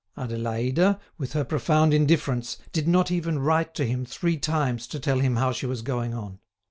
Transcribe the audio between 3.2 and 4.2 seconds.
write to him